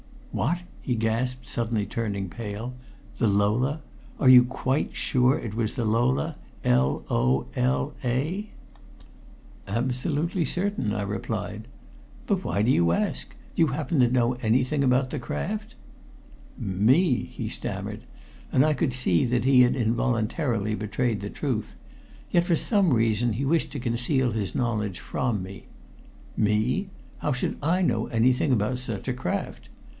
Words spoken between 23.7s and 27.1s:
to conceal his knowledge from me. "Me!